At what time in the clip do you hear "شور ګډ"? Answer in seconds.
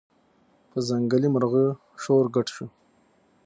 2.01-2.47